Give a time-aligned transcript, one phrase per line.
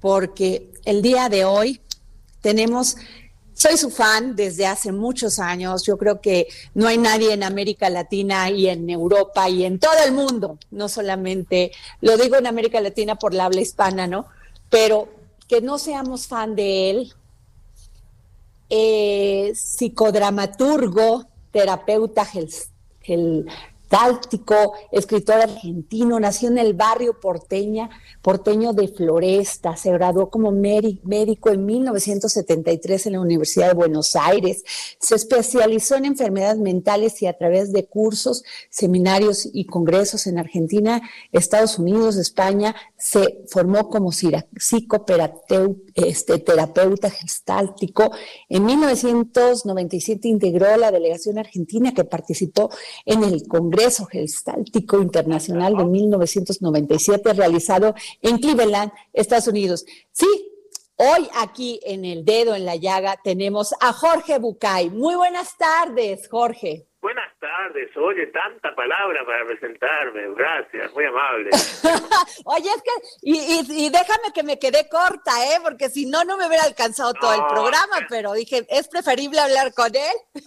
[0.00, 1.80] porque el día de hoy
[2.40, 2.96] tenemos,
[3.52, 7.90] soy su fan desde hace muchos años, yo creo que no hay nadie en América
[7.90, 12.80] Latina y en Europa y en todo el mundo, no solamente, lo digo en América
[12.80, 14.26] Latina por la habla hispana, ¿no?
[14.70, 15.08] Pero
[15.46, 17.12] que no seamos fan de él,
[19.54, 23.46] psicodramaturgo, terapeuta gel,
[23.90, 27.90] táctico, escritor argentino, nació en el barrio porteña,
[28.22, 34.62] porteño de Floresta, se graduó como médico en 1973 en la Universidad de Buenos Aires,
[35.00, 41.02] se especializó en enfermedades mentales y a través de cursos, seminarios y congresos en Argentina,
[41.32, 46.44] Estados Unidos, España, se formó como psicoterapeuta este,
[47.10, 48.12] gestáltico.
[48.48, 52.70] En 1997 integró la delegación argentina que participó
[53.04, 59.86] en el Congreso Gestáltico Internacional de 1997 realizado en Cleveland, Estados Unidos.
[60.12, 60.26] Sí,
[60.96, 64.90] hoy aquí en el dedo en la llaga tenemos a Jorge Bucay.
[64.90, 66.86] Muy buenas tardes, Jorge.
[67.00, 71.48] Buenas tardes, oye, tanta palabra para presentarme, gracias, muy amable.
[72.44, 72.90] oye, es que,
[73.22, 75.60] y, déjame que me quede corta, ¿eh?
[75.62, 79.72] Porque si no, no me hubiera alcanzado todo el programa, pero dije, es preferible hablar
[79.72, 80.44] con él.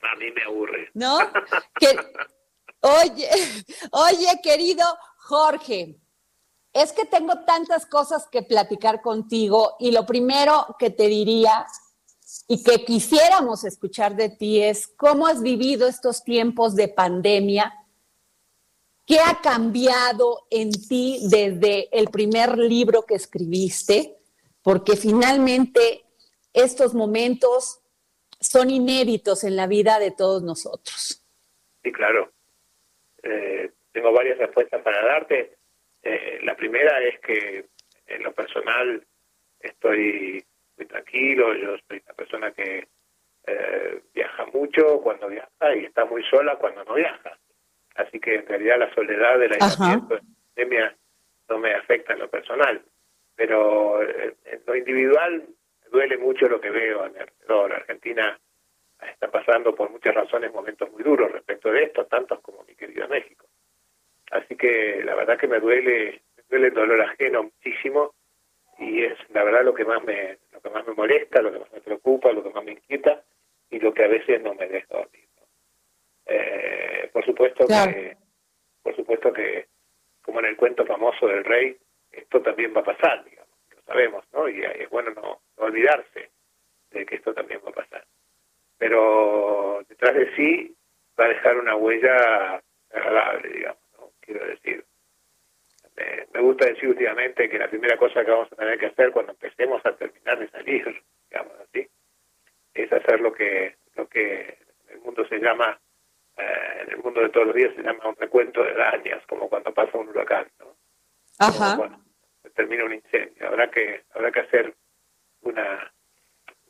[0.00, 0.90] A mí me aburre.
[0.94, 1.18] ¿No?
[2.80, 3.28] oye,
[3.92, 4.84] oye, querido
[5.18, 6.00] Jorge,
[6.72, 11.66] es que tengo tantas cosas que platicar contigo y lo primero que te diría
[12.46, 17.74] y que quisiéramos escuchar de ti es cómo has vivido estos tiempos de pandemia,
[19.06, 24.18] qué ha cambiado en ti desde el primer libro que escribiste,
[24.62, 26.04] porque finalmente
[26.52, 27.80] estos momentos
[28.40, 31.22] son inéditos en la vida de todos nosotros.
[31.82, 32.30] Sí, claro.
[33.28, 35.56] Eh, tengo varias respuestas para darte.
[36.02, 37.66] Eh, la primera es que
[38.06, 39.04] en lo personal
[39.60, 40.44] estoy
[40.76, 42.88] muy tranquilo, yo soy una persona que
[43.46, 47.38] eh, viaja mucho cuando viaja y está muy sola cuando no viaja.
[47.96, 50.96] Así que en realidad la soledad del aislamiento de la pandemia
[51.48, 52.82] no me afecta en lo personal.
[53.34, 55.46] Pero eh, en lo individual
[55.90, 57.72] duele mucho lo que veo en alrededor.
[57.72, 58.38] Argentina
[59.00, 63.08] está pasando por muchas razones momentos muy duros respecto de esto, tantos como mi querido
[63.08, 63.46] México.
[64.30, 68.14] Así que la verdad que me duele, me duele el dolor ajeno muchísimo
[68.78, 71.58] y es la verdad lo que más me lo que más me molesta, lo que
[71.58, 73.22] más me preocupa, lo que más me inquieta
[73.70, 75.28] y lo que a veces no me deja dormir.
[76.26, 78.16] Eh, por supuesto que
[78.82, 79.66] por supuesto que
[80.22, 81.76] como en el cuento famoso del rey
[82.10, 84.48] esto también va a pasar, digamos, lo sabemos, ¿no?
[84.48, 86.30] Y es bueno no, olvidarse
[86.90, 88.04] de que esto también va a pasar.
[88.78, 90.76] Pero detrás de sí
[91.18, 94.12] va a dejar una huella agradable, digamos, ¿no?
[94.20, 94.84] quiero decir
[96.32, 99.32] me gusta decir últimamente que la primera cosa que vamos a tener que hacer cuando
[99.32, 101.88] empecemos a terminar de salir, digamos así,
[102.74, 105.80] es hacer lo que lo que en el mundo se llama,
[106.36, 109.48] eh, en el mundo de todos los días se llama un recuento de daños, como
[109.48, 110.76] cuando pasa un huracán, ¿no?
[111.40, 111.76] Ajá.
[111.76, 111.98] cuando
[112.54, 113.48] termina un incendio.
[113.48, 114.74] Habrá que habrá que hacer
[115.42, 115.92] una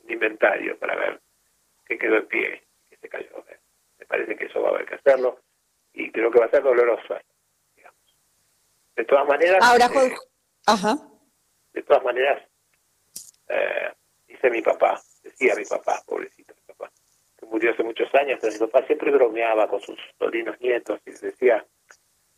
[0.03, 1.21] un inventario para ver
[1.89, 3.43] qué quedó en pie, qué se cayó.
[3.97, 5.39] Me parece que eso va a haber que hacerlo
[5.93, 7.15] y creo que va a ser doloroso.
[8.95, 9.59] De todas maneras.
[9.61, 10.15] Ahora, eh,
[10.67, 10.97] Ajá.
[11.73, 12.43] De todas maneras,
[13.47, 13.93] eh,
[14.27, 16.91] dice mi papá, decía mi papá, pobrecito mi papá,
[17.37, 21.11] que murió hace muchos años, pero mi papá siempre bromeaba con sus sobrinos nietos y
[21.11, 21.65] decía: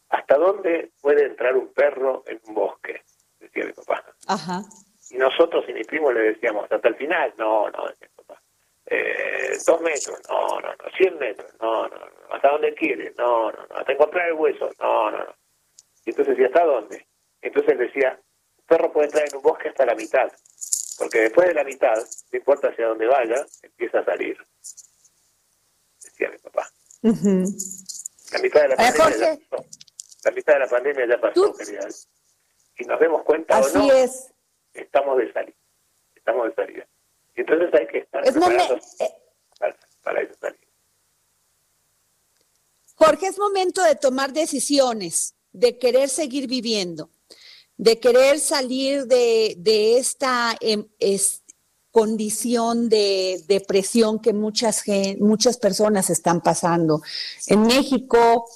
[0.10, 3.02] ¿Hasta dónde puede entrar un perro en un bosque?
[3.40, 4.06] Decía mi papá.
[4.28, 4.62] Ajá.
[5.10, 7.34] Y nosotros y mi primo le decíamos: ¿Hasta el final?
[7.38, 7.86] No, no.
[8.94, 13.50] Eh, dos metros, no, no, no, cien metros, no, no, no, hasta dónde quiere, no,
[13.50, 15.36] no, no, hasta encontrar el hueso, no, no, no.
[16.04, 17.08] Y entonces decía, ¿hasta dónde?
[17.42, 18.20] Entonces decía,
[18.58, 20.30] un perro puede entrar en un bosque hasta la mitad,
[20.98, 24.38] porque después de la mitad, no importa hacia dónde vaya, empieza a salir.
[26.04, 26.68] Decía mi papá.
[28.34, 29.66] La mitad de la pandemia ya pasó.
[30.26, 31.88] La mitad de la pandemia ya pasó, querida.
[32.76, 34.34] Si nos demos cuenta Así o no, es.
[34.74, 35.58] estamos de salida.
[36.14, 36.88] Estamos de salida.
[37.36, 39.10] Entonces hay que estar es preparados eh,
[39.58, 40.72] para, para esa salida.
[42.96, 47.10] Jorge, es momento de tomar decisiones, de querer seguir viviendo,
[47.78, 50.86] de querer salir de, esta em,
[51.90, 54.84] condición de depresión que muchas,
[55.20, 57.02] muchas personas están pasando.
[57.48, 58.48] En México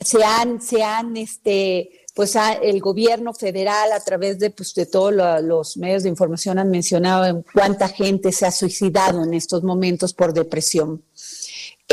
[0.00, 5.14] se han, se han este, pues el gobierno federal a través de, pues, de todos
[5.42, 10.32] los medios de información han mencionado cuánta gente se ha suicidado en estos momentos por
[10.32, 11.02] depresión.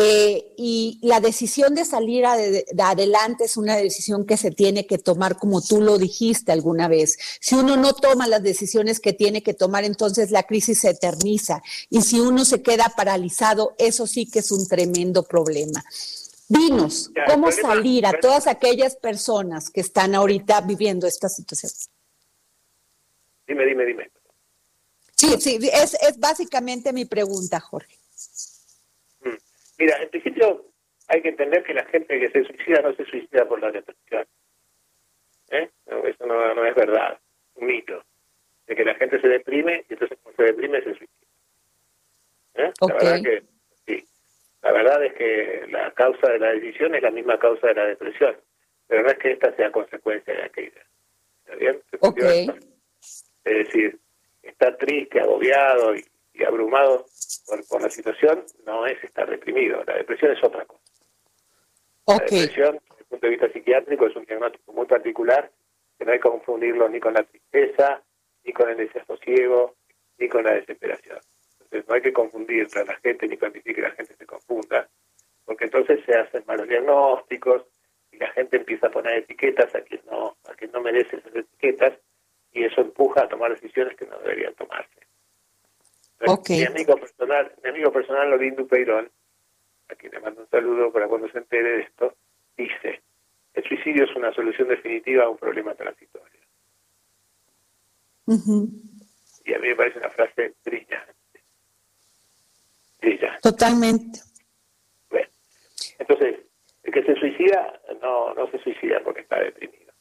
[0.01, 5.37] Eh, y la decisión de salir adelante es una decisión que se tiene que tomar
[5.37, 7.17] como tú lo dijiste alguna vez.
[7.41, 11.61] Si uno no toma las decisiones que tiene que tomar, entonces la crisis se eterniza.
[11.89, 15.83] Y si uno se queda paralizado, eso sí que es un tremendo problema.
[16.49, 21.71] Dinos, ¿cómo salir a todas aquellas personas que están ahorita viviendo esta situación?
[23.45, 24.09] Dime, dime, dime.
[25.15, 27.95] Sí, sí, es, es básicamente mi pregunta, Jorge.
[29.21, 29.37] Mm.
[29.77, 30.65] Mira, en principio
[31.07, 34.25] hay que entender que la gente que se suicida no se suicida por la depresión.
[35.49, 35.69] ¿Eh?
[35.85, 37.19] eso no, es verdad,
[37.55, 38.03] un mito.
[38.65, 41.27] De que la gente se deprime y entonces cuando se deprime se suicida.
[42.55, 42.73] ¿Eh?
[42.81, 43.58] La verdad que
[44.61, 47.85] la verdad es que la causa de la decisión es la misma causa de la
[47.85, 48.35] depresión,
[48.87, 50.81] pero no es que esta sea consecuencia de aquella.
[51.45, 51.81] ¿Está bien?
[53.45, 53.97] Es decir,
[54.43, 56.03] estar triste, agobiado y,
[56.45, 57.05] abrumado
[57.69, 59.83] por, la situación no es estar deprimido.
[59.85, 60.81] La depresión es otra cosa.
[62.07, 65.51] La depresión, desde el punto de vista psiquiátrico, es un diagnóstico muy particular
[65.97, 68.01] que no hay que confundirlo ni con la tristeza,
[68.45, 69.75] ni con el desasosiego,
[70.17, 71.19] ni con la desesperación.
[71.69, 74.89] Entonces no hay que confundir a la gente ni permitir que la gente se confunda,
[75.45, 77.63] porque entonces se hacen malos diagnósticos
[78.11, 81.35] y la gente empieza a poner etiquetas a quien no, a quien no merece esas
[81.35, 81.93] etiquetas
[82.51, 84.99] y eso empuja a tomar decisiones que no deberían tomarse.
[86.49, 89.09] Mi amigo personal, mi amigo personal Lorindo Peirón,
[89.89, 92.15] a quien le mando un saludo para cuando se entere de esto,
[92.57, 93.01] dice,
[93.53, 96.39] el suicidio es una solución definitiva a un problema transitorio.
[99.45, 101.18] Y a mí me parece una frase brillante.
[103.41, 104.19] Totalmente.
[105.09, 105.27] Bueno,
[105.97, 106.39] entonces,
[106.83, 109.93] el que se suicida no, no se suicida porque está deprimido.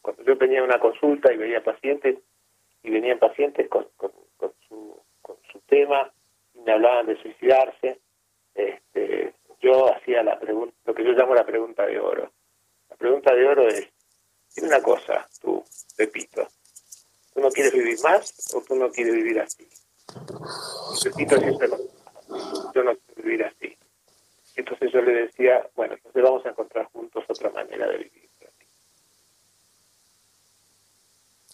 [0.00, 2.18] Cuando yo tenía una consulta y veía pacientes,
[2.82, 4.12] y venían pacientes con, con,
[4.68, 6.12] su, con su tema,
[6.54, 8.00] y me hablaban de suicidarse,
[8.54, 12.32] este, yo hacía la pregunta, lo que yo llamo la pregunta de oro.
[12.90, 13.88] La pregunta de oro es,
[14.52, 15.64] tiene una cosa, tú,
[15.96, 16.48] Pepito,
[17.32, 19.66] ¿tú no quieres vivir más o tú no quieres vivir así?
[21.04, 21.68] Pepito siempre
[22.74, 23.76] yo no quiero vivir así.
[24.56, 28.22] Entonces yo le decía, bueno, entonces vamos a encontrar juntos otra manera de vivir.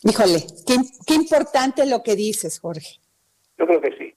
[0.05, 0.77] Híjole, qué,
[1.07, 3.01] qué importante lo que dices, Jorge.
[3.59, 4.15] Yo creo que sí.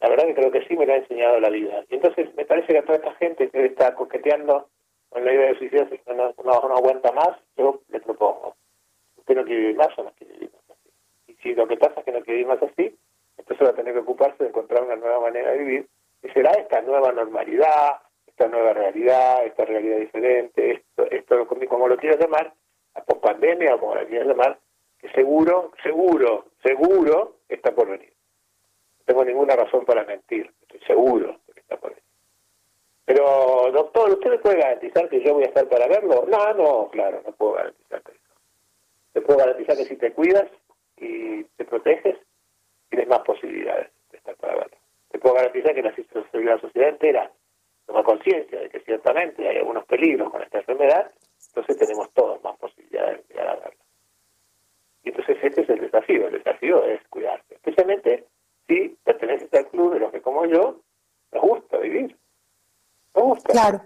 [0.00, 1.84] La verdad que creo que sí me lo ha enseñado la vida.
[1.90, 4.68] Y entonces me parece que a toda esta gente que está coqueteando
[5.08, 8.54] con la idea de suicidarse no, no, no aguanta más, yo le propongo.
[9.16, 10.90] ¿Usted no quiere vivir más o no quiere vivir más así?
[11.28, 12.96] Y si lo que pasa es que no quiere vivir más así,
[13.36, 15.88] entonces va a tener que ocuparse de encontrar una nueva manera de vivir
[16.32, 22.18] será esta nueva normalidad, esta nueva realidad, esta realidad diferente, esto, esto como lo quieras
[22.18, 22.52] llamar,
[22.94, 24.58] la pandemia o como lo quieras llamar,
[24.98, 28.12] que seguro, seguro, seguro está por venir.
[28.98, 32.02] No tengo ninguna razón para mentir, estoy seguro de que está por venir.
[33.04, 36.24] Pero, doctor, ¿usted me puede garantizar que yo voy a estar para verlo?
[36.26, 38.34] No, no, claro, no puedo garantizarte eso.
[39.12, 40.46] Te puedo garantizar que si te cuidas
[40.96, 42.16] y te proteges,
[42.88, 44.83] tienes más posibilidades de estar para verlo
[45.14, 47.30] te puedo garantizar que la, sociedad entera
[47.86, 51.12] toma conciencia de que ciertamente hay algunos peligros con esta enfermedad,
[51.46, 53.84] entonces tenemos todos más posibilidades de llegar a verla.
[55.04, 58.24] Y entonces este es el desafío, el desafío es cuidarse, especialmente
[58.66, 60.80] si perteneces al club de los que como yo
[61.30, 62.16] nos gusta vivir.
[63.14, 63.52] Nos gusta.
[63.52, 63.80] Claro.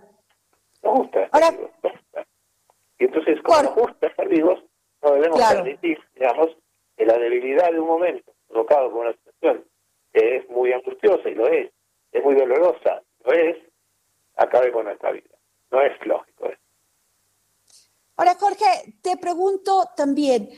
[0.82, 1.70] Nos gusta estar vivos.
[3.00, 4.64] Y entonces, como nos gusta estar vivos,
[5.02, 6.56] no debemos permitir, digamos,
[6.96, 9.14] que la debilidad de un momento provocado por una
[10.58, 11.70] muy angustiosa y lo es,
[12.12, 13.56] es muy dolorosa, lo es,
[14.36, 15.30] acabe con nuestra vida.
[15.70, 16.60] No es lógico eso.
[18.16, 20.50] Ahora, Jorge, te pregunto también,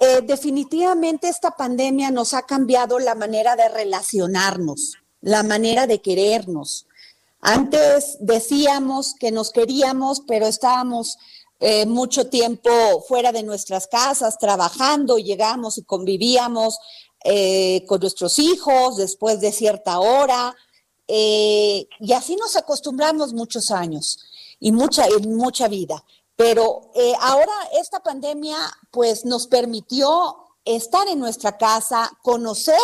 [0.00, 6.86] eh, definitivamente esta pandemia nos ha cambiado la manera de relacionarnos, la manera de querernos.
[7.40, 11.18] Antes decíamos que nos queríamos, pero estábamos
[11.60, 12.70] eh, mucho tiempo
[13.08, 16.78] fuera de nuestras casas, trabajando, llegamos y convivíamos
[17.24, 20.54] eh, con nuestros hijos después de cierta hora.
[21.08, 24.20] Eh, y así nos acostumbramos muchos años
[24.60, 26.04] y mucha, mucha vida.
[26.36, 28.56] Pero ahora esta pandemia
[28.92, 32.76] pues nos permitió estar en nuestra casa, conocer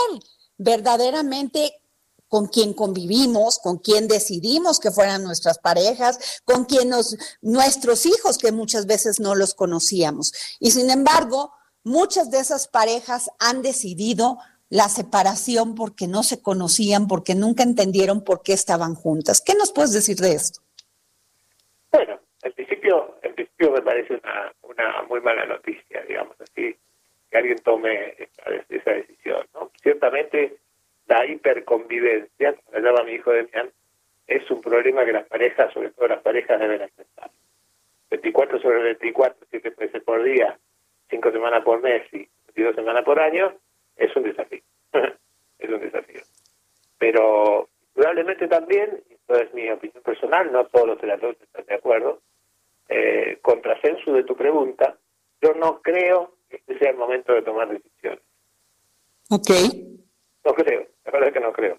[0.59, 1.81] verdaderamente
[2.35, 8.39] con quien convivimos, con quien decidimos que fueran nuestras parejas, con quien nos, nuestros hijos
[8.39, 10.33] que muchas veces no los conocíamos.
[10.59, 11.53] Y sin embargo,
[11.85, 14.39] muchas de esas parejas han decidido
[14.69, 19.41] la separación porque no se conocían, porque nunca entendieron por qué estaban juntas.
[19.41, 20.61] ¿Qué nos puedes decir de esto?
[21.93, 24.21] Bueno, en principio, en principio me parece
[24.63, 26.77] una, muy mala noticia, digamos así,
[27.31, 29.47] que alguien tome esa, decisión.
[29.55, 29.71] ¿no?
[29.81, 30.64] Ciertamente,
[31.45, 33.71] hiperconvivencia, llama mi hijo Demian,
[34.27, 37.31] es un problema que las parejas, sobre todo las parejas, deben enfrentar.
[38.11, 40.59] 24 sobre 24, 7 veces por día,
[41.11, 43.55] 5 semanas por mes y 22 semanas por año,
[43.97, 44.63] es un desafío.
[45.59, 46.21] es un desafío.
[46.99, 52.21] Pero probablemente también, esto es mi opinión personal, no todos los terapeutas están de acuerdo,
[52.89, 54.97] eh, contrasenso de tu pregunta,
[55.43, 58.23] yo no creo que este sea el momento de tomar decisiones.
[59.31, 59.51] Ok.
[60.45, 61.79] No creo, la verdad es que no creo.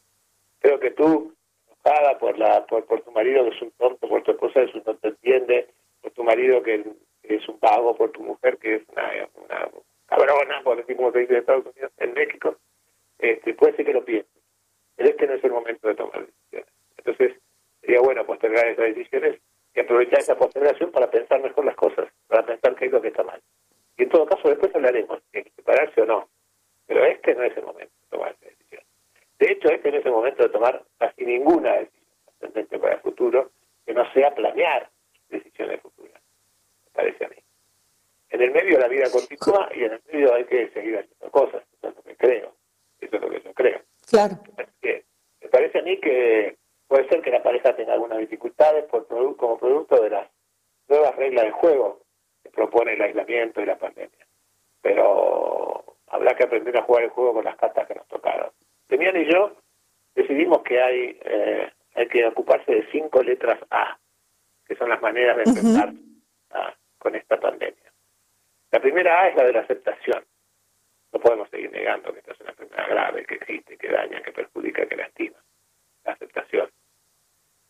[0.59, 1.33] Creo que tú,
[1.85, 2.17] enojada
[2.83, 5.67] por, tu marido que es un tonto, por tu esposa que no te entiende,
[6.01, 6.83] por tu marido que
[7.23, 9.69] es un vago, por tu mujer que es una, una
[10.05, 12.57] cabrona, por decir como se dice en Estados Unidos, en México,
[13.19, 14.31] este, puede ser que lo pienses.
[14.95, 16.69] Pero este no es el momento de tomar decisiones.
[16.97, 17.33] Entonces,
[17.81, 19.39] sería bueno postergar esas decisiones
[19.73, 23.09] y aprovechar esa postergación para pensar mejor las cosas, para pensar qué es lo que
[23.09, 23.41] está mal.
[23.97, 26.29] Y en todo caso, después hablaremos si hay que separarse o no.
[26.87, 28.83] Pero este no es el momento de tomar esa decisión.
[29.39, 33.01] De hecho, este no es el momento de tomar casi ninguna decisión trascendente para el
[33.01, 33.51] futuro
[33.85, 34.89] que no sea planear
[35.29, 36.21] decisiones futuras.
[36.85, 37.35] Me parece a mí.
[38.29, 41.63] En el medio la vida continúa y en el medio hay que seguir haciendo cosas.
[41.77, 42.53] Eso es lo que creo.
[42.99, 43.81] Eso es lo que yo creo.
[44.09, 44.35] Claro.
[45.41, 49.57] me parece a mí que puede ser que la pareja tenga algunas dificultades por como
[49.57, 50.29] producto de las
[50.87, 52.01] nuevas reglas del juego
[52.43, 54.27] que propone el aislamiento y la pandemia.
[54.81, 58.51] Pero habrá que aprender a jugar el juego con las cartas que nos tocaron.
[58.87, 59.55] Demian y yo
[60.13, 63.99] decidimos que hay, eh, hay que ocuparse de cinco letras A,
[64.65, 65.93] que son las maneras de enfrentar
[66.97, 67.91] con esta pandemia.
[68.71, 70.25] La primera A es la de la aceptación.
[71.13, 74.31] No podemos seguir negando que esta es una enfermedad grave, que existe, que daña, que
[74.31, 75.37] perjudica, que lastima.
[76.03, 76.69] La aceptación.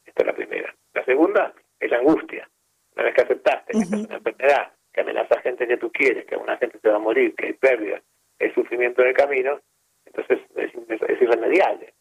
[0.05, 0.73] Esta es la primera.
[0.93, 2.49] La segunda es la angustia.
[2.95, 5.91] Una vez que aceptaste que esta es una enfermedad, que amenaza a gente que tú
[5.91, 8.01] quieres, que una gente se va a morir, que hay pérdidas,
[8.39, 9.61] hay sufrimiento en el camino,
[10.05, 11.93] entonces es, irremediable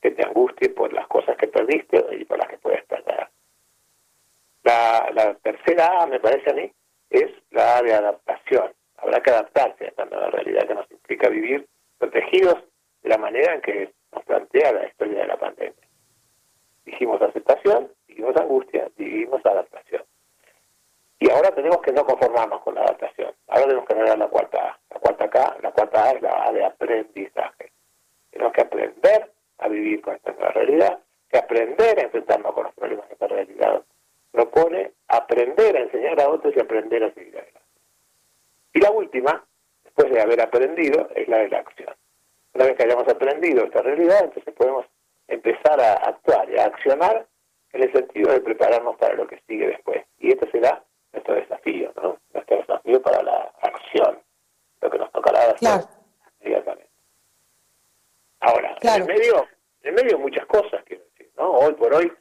[0.00, 3.28] que te angusties por las cosas que perdiste y por las que puedes perder.
[4.66, 6.72] La, tercera A, me parece a mí,
[7.10, 8.74] es la de adaptación.
[8.96, 11.68] Habrá que adaptarse a esta nueva realidad que nos implica vivir
[11.98, 12.56] protegidos
[13.02, 15.88] de la manera en que nos plantea la historia de la pandemia.
[16.84, 20.02] Dijimos aceptación, dijimos angustia, dijimos adaptación.
[21.20, 23.32] Y ahora tenemos que no conformarnos con la adaptación.
[23.46, 24.80] Ahora tenemos que ver la cuarta A.
[24.90, 27.70] La cuarta A, la cuarta A es la A de aprendizaje.
[28.32, 30.98] Tenemos que aprender a vivir con esta nueva realidad,
[31.30, 33.84] que aprender a enfrentarnos con los problemas de esta realidad
[34.36, 37.60] propone aprender a enseñar a otros y aprender a seguir adelante.
[38.74, 39.42] Y la última,
[39.82, 41.94] después de haber aprendido, es la de la acción.
[42.52, 44.84] Una vez que hayamos aprendido esta realidad, entonces podemos
[45.26, 47.26] empezar a actuar y a accionar
[47.72, 50.04] en el sentido de prepararnos para lo que sigue después.
[50.18, 52.18] Y este será nuestro desafío, ¿no?
[52.34, 54.18] Nuestro desafío para la acción,
[54.82, 55.88] lo que nos tocará hacer
[56.40, 56.90] inmediatamente.
[58.40, 59.46] Ahora, en el medio,
[59.80, 61.52] en el medio muchas cosas, quiero decir, ¿no?
[61.52, 62.12] Hoy por hoy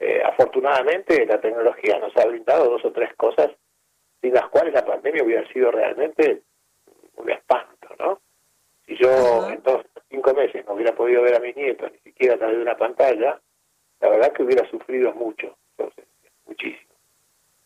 [0.00, 3.50] eh, afortunadamente la tecnología nos ha brindado dos o tres cosas
[4.22, 6.42] sin las cuales la pandemia hubiera sido realmente
[7.16, 8.20] un espanto, ¿no?
[8.86, 12.34] Si yo en todos cinco meses no hubiera podido ver a mis nietos ni siquiera
[12.34, 13.40] a través de una pantalla,
[14.00, 15.56] la verdad que hubiera sufrido mucho,
[16.46, 16.94] muchísimo.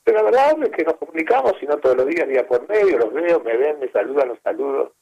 [0.02, 2.98] Pero la verdad es que nos comunicamos, si no todos los días, día por medio,
[2.98, 4.92] los veo, me ven, me saludan, los saludo.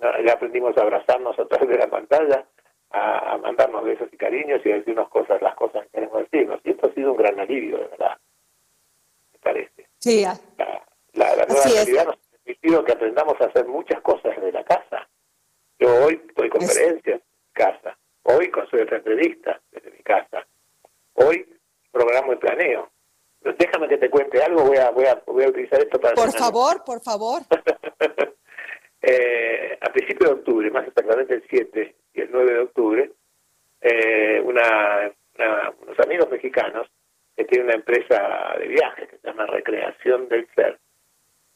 [0.00, 2.46] Ya aprendimos a abrazarnos a través de la pantalla
[2.90, 6.60] a, mandarnos besos y cariños y a decirnos cosas, las cosas que queremos decirnos.
[6.64, 8.18] Y esto ha sido un gran alivio, de verdad,
[9.32, 9.88] me parece.
[9.98, 10.22] Sí.
[10.22, 14.64] La, la, nueva realidad nos ha permitido que aprendamos a hacer muchas cosas desde la
[14.64, 15.08] casa.
[15.78, 20.46] Yo hoy doy conferencias en casa, hoy consuelo entrevistas desde mi casa,
[21.14, 21.46] hoy
[21.92, 22.90] programo y planeo.
[23.40, 26.14] Déjame que te cuente algo, voy a, voy a, voy a utilizar esto para...
[26.14, 27.42] Por favor, por favor.
[29.02, 31.97] eh, a principios de octubre, más exactamente el 7 y
[32.28, 33.10] el 9 de octubre,
[33.80, 35.12] eh, una,
[35.82, 36.88] unos amigos mexicanos
[37.36, 40.78] que tienen una empresa de viajes que se llama Recreación del Ser,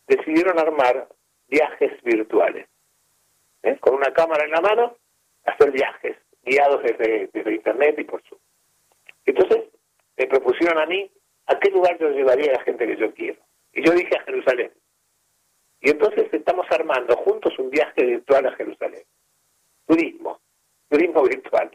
[0.06, 1.08] decidieron armar
[1.48, 2.68] viajes virtuales.
[3.62, 3.76] ¿eh?
[3.80, 4.96] Con una cámara en la mano,
[5.44, 8.40] hacer viajes guiados desde, desde Internet y por Zoom.
[9.26, 9.64] Entonces,
[10.16, 11.10] me propusieron a mí
[11.46, 13.40] a qué lugar yo llevaría a la gente que yo quiero.
[13.72, 14.72] Y yo dije a Jerusalén.
[15.80, 19.02] Y entonces estamos armando juntos un viaje virtual a Jerusalén.
[19.86, 20.40] Turismo,
[20.92, 21.70] turismo virtual.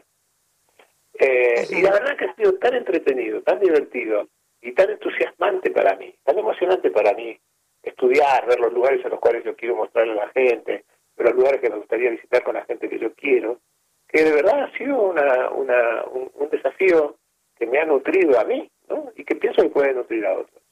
[1.14, 4.28] Eh, y la verdad que ha sido tan entretenido, tan divertido
[4.60, 7.36] y tan entusiasmante para mí, tan emocionante para mí
[7.82, 10.84] estudiar, ver los lugares a los cuales yo quiero mostrarle a la gente,
[11.16, 13.58] ver los lugares que me gustaría visitar con la gente que yo quiero,
[14.06, 17.16] que de verdad ha sido una, una, un, desafío
[17.56, 19.12] que me ha nutrido a mí, ¿no?
[19.16, 20.62] Y que pienso que puede nutrir a otros.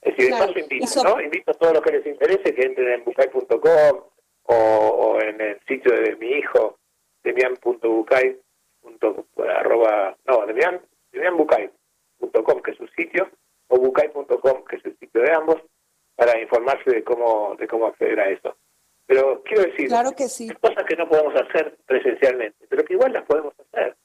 [0.00, 1.20] Es decir, de paso invito, ¿no?
[1.20, 4.02] Invito a todos los que les interese que entren en bucay.com
[4.44, 6.78] o, o en el sitio de mi hijo,
[7.22, 8.38] demian.bucay,
[9.56, 10.80] arroba, no, demian,
[11.12, 13.30] demianbucay.com, que es su sitio,
[13.68, 15.62] o bucay.com, que es el sitio de ambos,
[16.16, 18.56] para informarse de cómo, de cómo acceder a eso.
[19.06, 20.48] Pero quiero decir, claro que sí.
[20.60, 23.96] cosas que no podemos hacer presencialmente, pero que igual las podemos hacer.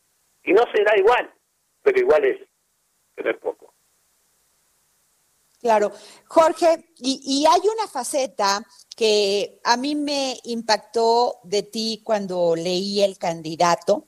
[0.43, 1.31] Y no será igual,
[1.83, 2.39] pero igual es
[3.15, 3.73] tener poco.
[5.59, 5.91] Claro.
[6.27, 8.63] Jorge, y, y, hay una faceta
[8.95, 14.07] que a mí me impactó de ti cuando leí El candidato,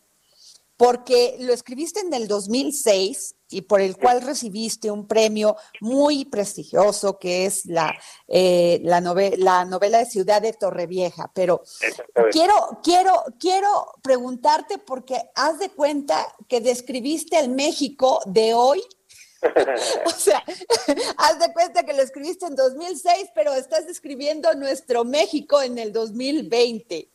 [0.77, 7.17] porque lo escribiste en el 2006 y por el cual recibiste un premio muy prestigioso
[7.17, 7.93] que es la,
[8.27, 11.31] eh, la, la novela de Ciudad de Torrevieja.
[11.33, 11.63] Pero
[12.31, 18.81] quiero, quiero, quiero preguntarte porque haz de cuenta que describiste el México de hoy.
[20.05, 20.43] o sea,
[21.17, 25.93] haz de cuenta que lo escribiste en 2006, pero estás escribiendo nuestro México en el
[25.93, 27.09] 2020.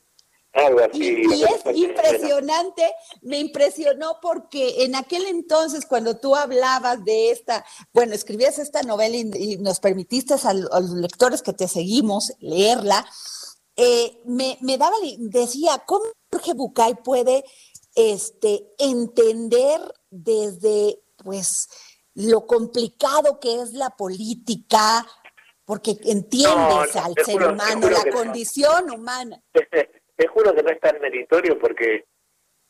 [0.93, 2.89] Y, es impresionante,
[3.23, 9.17] me impresionó porque en aquel entonces cuando tú hablabas de esta, bueno, escribías esta novela
[9.17, 13.05] y, nos permitiste a, los lectores que te seguimos leerla,
[13.77, 17.45] eh, me, me, daba, decía, ¿cómo Jorge Bucay puede
[17.97, 21.69] este, entender desde, pues,
[22.15, 25.05] lo complicado que es la política,
[25.65, 29.41] porque entiendes al ser humano, la condición humana.
[30.17, 32.05] te juro que no es tan meritorio porque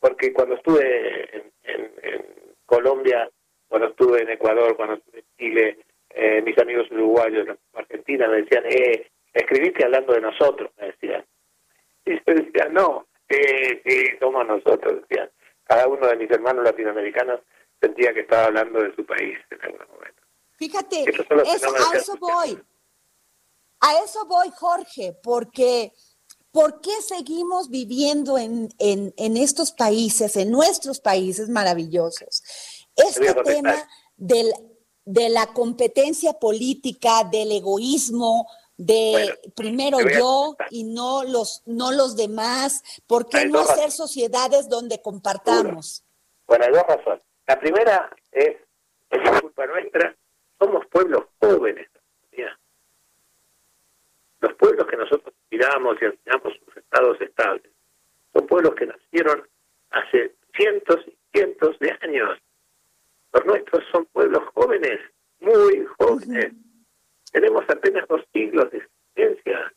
[0.05, 2.25] porque cuando estuve en,
[2.67, 3.27] Colombia,
[3.67, 8.65] cuando estuve en Ecuador, cuando estuve en Chile, eh, mis amigos uruguayos, Argentina, me decían,
[8.67, 11.25] eh, escribiste hablando de nosotros, me decían.
[12.05, 15.29] Y yo decía, no, eh, sí, somos nosotros, decían.
[15.63, 17.39] Cada uno de mis hermanos latinoamericanos
[17.87, 20.21] sentía que estaba hablando de su país en algún momento.
[20.57, 22.61] Fíjate, a eso voy.
[23.81, 25.91] A eso voy, Jorge, porque
[26.55, 28.71] ¿Por qué seguimos viviendo en,
[29.17, 32.43] estos países, en nuestros países maravillosos?
[32.95, 33.75] Este tema
[34.15, 42.81] de la competencia política, del egoísmo, de primero yo y no los, no los demás,
[43.05, 46.05] ¿por qué no hacer sociedades donde compartamos?
[46.47, 47.21] Bueno, hay dos razones.
[47.47, 48.57] La primera es,
[49.09, 50.15] es culpa nuestra,
[50.59, 51.87] somos pueblos jóvenes.
[54.41, 57.71] Los pueblos que nosotros miramos y enseñamos sus estados estables
[58.31, 59.47] son pueblos que nacieron
[59.89, 62.37] hace cientos y cientos de años.
[63.33, 64.99] Los nuestros son pueblos jóvenes,
[65.39, 66.53] muy jóvenes.
[67.31, 69.73] Tenemos apenas dos siglos de existencia.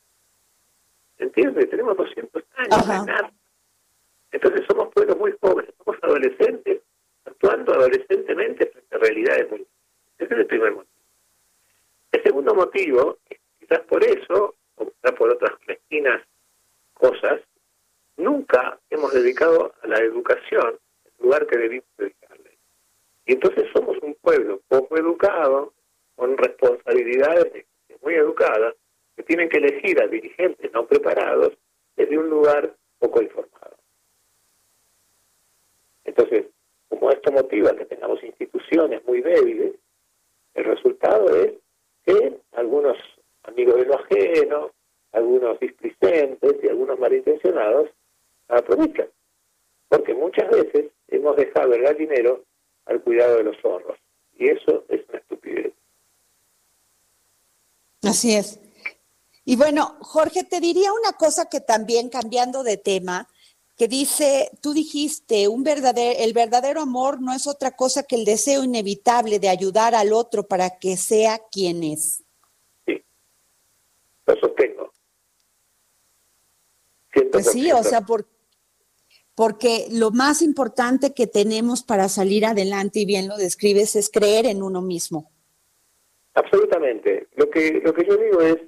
[1.18, 1.70] ¿Entiendes?
[1.70, 3.32] Tenemos 200 años.
[4.30, 6.82] Entonces somos pueblos muy jóvenes, somos adolescentes,
[7.28, 9.66] actuando adolescentemente frente a realidades muy...
[10.18, 10.92] Ese es el primer motivo.
[12.12, 13.18] El segundo motivo,
[13.60, 16.22] quizás por eso, o por otras mezquinas
[16.94, 17.40] cosas,
[18.16, 22.58] nunca hemos dedicado a la educación el lugar que debimos dedicarle.
[23.26, 25.72] Y entonces somos un pueblo poco educado,
[26.16, 27.66] con responsabilidades
[28.02, 28.74] muy educadas,
[29.16, 31.52] que tienen que elegir a dirigentes no preparados
[31.96, 33.76] desde un lugar poco informado.
[36.04, 36.46] Entonces,
[36.88, 39.74] como esto motiva que tengamos instituciones muy débiles,
[40.54, 41.52] el resultado es
[42.04, 42.96] que algunos
[43.44, 44.72] amigos de lo ajeno,
[45.12, 47.90] algunos displicentes y algunos malintencionados
[48.48, 49.08] aprovechan.
[49.88, 52.44] Porque muchas veces hemos dejado el gallinero
[52.86, 53.98] al cuidado de los zorros.
[54.38, 55.72] Y eso es una estupidez.
[58.02, 58.60] Así es.
[59.44, 63.28] Y bueno, Jorge, te diría una cosa que también cambiando de tema,
[63.78, 68.24] que dice, tú dijiste, un verdadero, el verdadero amor no es otra cosa que el
[68.24, 72.24] deseo inevitable de ayudar al otro para que sea quien es.
[72.86, 74.92] Lo sostengo.
[77.32, 78.04] pues sí, o sea,
[79.34, 84.46] porque lo más importante que tenemos para salir adelante, y bien lo describes, es creer
[84.46, 85.30] en uno mismo.
[86.34, 87.28] Absolutamente.
[87.36, 88.58] Lo que, lo que yo digo es,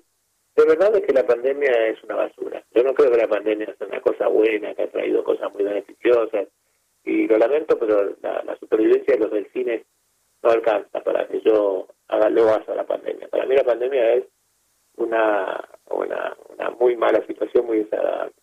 [0.56, 2.62] de verdad es que la pandemia es una basura.
[2.74, 5.64] Yo no creo que la pandemia sea una cosa buena, que ha traído cosas muy
[5.64, 6.48] beneficiosas.
[7.04, 9.86] Y lo lamento, pero la, supervivencia de los delfines
[10.42, 13.28] no alcanza para que yo haga loas a la pandemia.
[13.28, 14.24] Para mí la pandemia es
[14.96, 16.36] una, una,
[16.78, 18.34] muy mala situación, muy desagradable.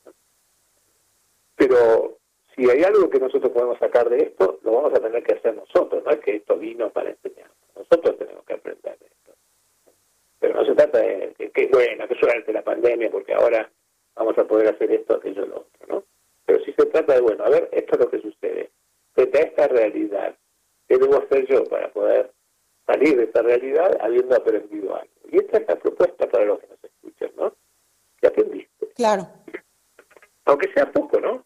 [1.55, 2.17] Pero
[2.55, 5.55] si hay algo que nosotros podemos sacar de esto, lo vamos a tener que hacer
[5.55, 7.49] nosotros, no es que esto vino para enseñar.
[7.75, 8.97] Nosotros tenemos que aprender.
[10.47, 13.69] Pero no se trata de que, bueno, que suerte la pandemia, porque ahora
[14.15, 16.03] vamos a poder hacer esto, aquello, lo otro, ¿no?
[16.45, 18.71] Pero si se trata de, bueno, a ver, esto es lo que sucede.
[19.13, 20.37] Frente a esta realidad,
[20.87, 22.31] ¿qué debo hacer yo para poder
[22.85, 25.11] salir de esta realidad habiendo aprendido algo?
[25.29, 27.53] Y esta es la propuesta para los que nos escuchan, ¿no?
[28.21, 28.87] ¿Qué aprendiste?
[28.95, 29.27] Claro.
[30.45, 31.45] Aunque sea poco, ¿no?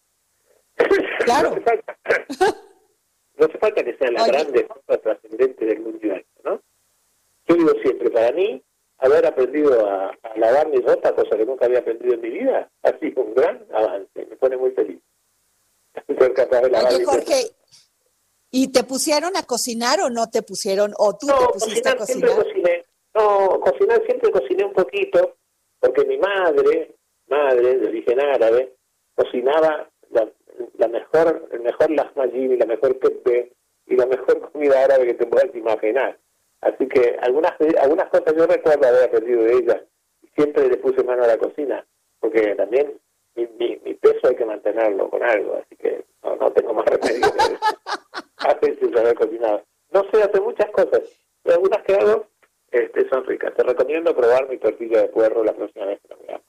[1.25, 1.49] Claro.
[1.49, 1.97] no, hace falta,
[3.37, 6.61] no hace falta que sea la grande cosa trascendente del mundial, ¿no?
[7.47, 8.61] Yo digo siempre, para mí,
[9.01, 12.69] haber aprendido a, a, lavar mi ropa, cosa que nunca había aprendido en mi vida,
[12.83, 15.01] ha sido un gran avance, me pone muy feliz.
[16.07, 17.51] Ser capaz de lavar Oye, Jorge,
[18.51, 20.93] ¿y te pusieron a cocinar o no te pusieron?
[20.97, 22.29] ¿O tú no, te pusiste cocinar, a cocinar?
[22.29, 22.85] Siempre cociné.
[23.13, 25.35] No, cocinar siempre cociné un poquito,
[25.79, 26.95] porque mi madre,
[27.27, 28.75] madre de origen árabe,
[29.15, 30.31] cocinaba la,
[30.77, 33.51] la mejor, el mejor lahmacun y la mejor pepe
[33.87, 36.17] y la mejor comida árabe que te puedas imaginar.
[36.61, 39.83] Así que algunas algunas cosas yo recuerdo haber aprendido de ella
[40.21, 41.85] y siempre le puse mano a la cocina,
[42.19, 42.99] porque también
[43.35, 46.85] mi, mi, mi peso hay que mantenerlo con algo, así que no, no tengo más
[46.85, 47.57] remedio que
[48.47, 49.65] hacer sin saber cocinar.
[49.91, 51.01] No sé hacer muchas cosas,
[51.41, 52.27] pero algunas que hago
[52.71, 53.53] este, son ricas.
[53.55, 56.45] Te recomiendo probar mi tortilla de puerro la próxima vez que lo veamos.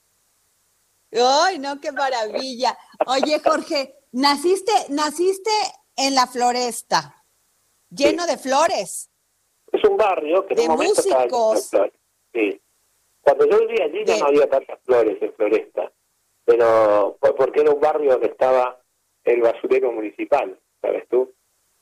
[1.47, 2.77] ¡Ay, no, qué maravilla!
[3.07, 5.51] Oye, Jorge, naciste, naciste
[5.97, 7.25] en la floresta,
[7.91, 8.31] lleno Sí.
[8.31, 9.09] de flores.
[9.83, 11.71] Es un barrio que en De un momento estaba músicos.
[11.71, 11.93] flores.
[12.33, 12.61] Sí.
[13.23, 15.93] Cuando yo vivía allí ya no había tantas flores en Floresta,
[16.45, 18.81] pero fue porque era un barrio donde estaba
[19.25, 21.33] el basurero municipal, ¿sabes tú?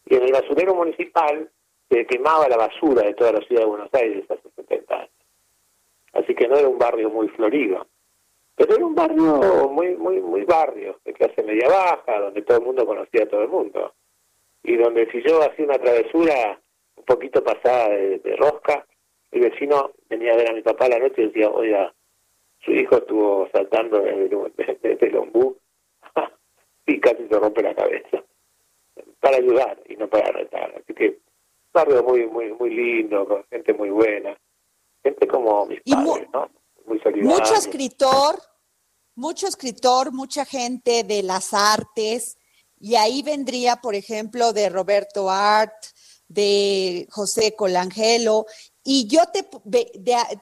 [0.06, 1.50] Y en el basurero municipal
[1.88, 5.10] se quemaba la basura de toda la ciudad de Buenos Aires hace 70 años.
[6.12, 7.86] Así que no era un barrio muy florido,
[8.56, 12.64] pero era un barrio muy muy muy barrio, de clase media baja, donde todo el
[12.64, 13.94] mundo conocía a todo el mundo.
[14.62, 16.60] Y donde si yo hacía una travesura
[16.96, 18.87] un poquito pasada de, de rosca,
[19.31, 21.94] el vecino venía a ver a mi papá la noche y decía, oiga,
[22.64, 25.57] su hijo estuvo saltando desde el, ombú
[26.87, 28.22] y casi se rompe la cabeza.
[29.20, 30.74] Para ayudar y no para retar.
[30.76, 31.18] Así que
[31.72, 34.37] barrio muy muy muy lindo, con gente muy buena.
[35.03, 36.50] Gente como mis Y mu- padres, ¿no?
[36.87, 37.37] Muy solidaria.
[37.38, 38.37] Mucho escritor,
[39.14, 42.38] mucho escritor, mucha gente de las artes,
[42.79, 45.72] y ahí vendría, por ejemplo, de Roberto Art,
[46.31, 48.47] de José Colangelo,
[48.83, 49.43] y yo te,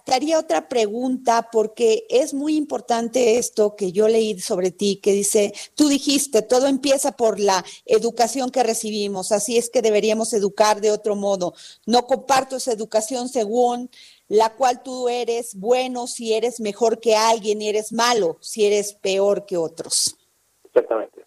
[0.04, 5.12] te haría otra pregunta porque es muy importante esto que yo leí sobre ti, que
[5.12, 10.80] dice, tú dijiste, todo empieza por la educación que recibimos, así es que deberíamos educar
[10.80, 11.54] de otro modo.
[11.84, 13.90] No comparto esa educación según
[14.28, 18.94] la cual tú eres bueno si eres mejor que alguien y eres malo si eres
[18.94, 20.16] peor que otros.
[20.64, 21.24] Exactamente.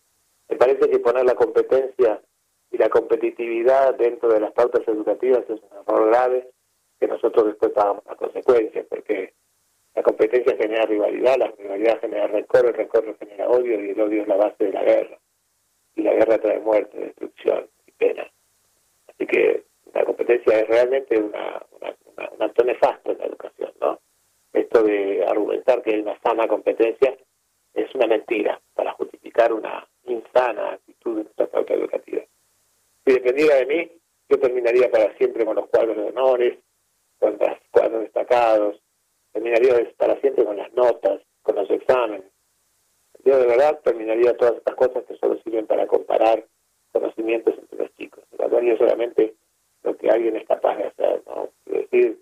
[0.47, 2.21] Me parece que poner la competencia
[2.71, 6.47] y la competitividad dentro de las pautas educativas es un error grave
[6.99, 9.34] que nosotros después pagamos las consecuencias, porque
[9.93, 14.21] la competencia genera rivalidad, la rivalidad genera rencor, el rencor genera odio y el odio
[14.21, 15.17] es la base de la guerra.
[15.95, 18.31] Y la guerra trae muerte, destrucción y pena.
[19.07, 21.95] Así que la competencia es realmente una, una,
[22.31, 23.99] un acto nefasto en la educación, ¿no?
[24.53, 27.17] Esto de argumentar que hay una sana competencia
[27.73, 32.00] es una mentira para justificar una insana actitud de nuestra pauta educativa.
[33.12, 33.91] Si dependiera de mí,
[34.30, 36.60] yo terminaría para siempre con los cuadros de honores,
[37.19, 38.82] con los cuadros destacados,
[39.34, 42.24] terminaría para siempre con las notas, con los exámenes.
[43.26, 46.45] Yo de verdad terminaría todas estas cosas que solo sirven para comparar
[46.93, 48.24] conocimientos entre los chicos.
[48.32, 49.36] Evaluaría solamente
[49.84, 51.21] lo que alguien es capaz de hacer.
[51.65, 52.17] Es decir,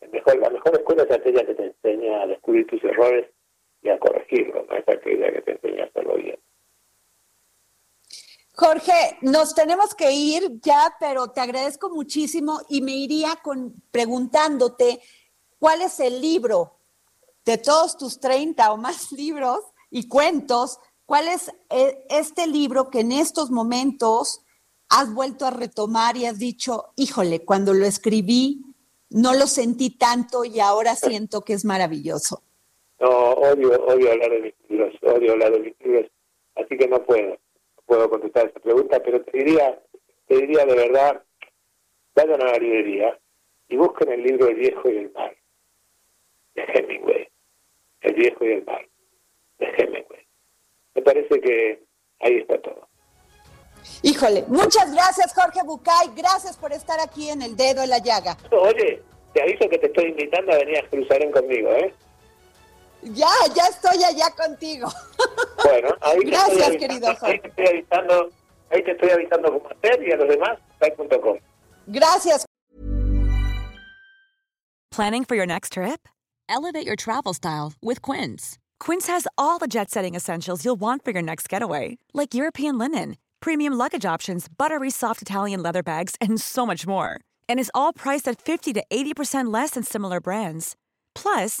[0.00, 3.26] la mejor escuela es aquella que te enseña a descubrir tus errores
[3.82, 5.79] y a corregirlos, no es aquella que te enseña.
[8.60, 15.00] Jorge, nos tenemos que ir ya, pero te agradezco muchísimo y me iría con preguntándote
[15.58, 16.76] cuál es el libro
[17.46, 23.00] de todos tus 30 o más libros y cuentos, cuál es eh, este libro que
[23.00, 24.44] en estos momentos
[24.90, 28.60] has vuelto a retomar y has dicho, híjole, cuando lo escribí
[29.08, 32.42] no lo sentí tanto y ahora siento que es maravilloso.
[33.00, 36.10] No, odio, odio hablar de mis libros, odio hablar de mis libros,
[36.56, 37.38] así que no puedo,
[37.90, 39.76] puedo contestar esa pregunta, pero te diría,
[40.28, 41.24] te diría de verdad,
[42.14, 43.18] vayan a la librería
[43.68, 45.36] y busquen el libro El viejo y el mar,
[46.54, 47.28] de Hemingway,
[48.02, 48.86] El viejo y el mar,
[49.58, 50.24] de Hemingway.
[50.94, 51.82] Me parece que
[52.20, 52.88] ahí está todo.
[54.02, 58.36] Híjole, muchas gracias Jorge Bucay, gracias por estar aquí en el dedo en la llaga.
[58.52, 59.02] Oye,
[59.34, 61.92] te aviso que te estoy invitando a venir a Jerusalén conmigo, ¿eh?
[63.02, 64.88] Ya, ya estoy allá contigo.
[65.62, 68.30] Bueno, ahí Gracias, te estoy querido avisando, ahí te estoy avisando,
[68.70, 71.38] ahí te estoy avisando cómo hacer y a los demás, site.com.
[71.86, 72.46] Gracias.
[74.90, 76.08] Planning for your next trip?
[76.48, 78.58] Elevate your travel style with Quince.
[78.80, 82.78] Quince has all the jet setting essentials you'll want for your next getaway, like European
[82.78, 87.20] linen, premium luggage options, buttery soft Italian leather bags, and so much more.
[87.48, 90.74] And is all priced at 50 to 80% less than similar brands.
[91.14, 91.60] Plus,